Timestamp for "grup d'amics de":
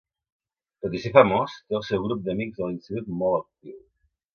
2.09-2.67